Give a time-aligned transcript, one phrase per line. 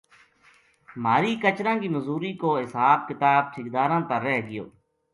[1.03, 4.65] مھاری کچراں کی مزور ی کو حساب کتاب ٹھیکیداراں تا رہ گیو